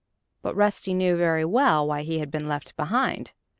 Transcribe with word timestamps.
But 0.41 0.55
Rusty 0.55 0.95
knew 0.95 1.15
very 1.15 1.45
well 1.45 1.85
why 1.87 2.01
he 2.01 2.17
had 2.17 2.31
been 2.31 2.47
left 2.47 2.75
behind! 2.75 3.33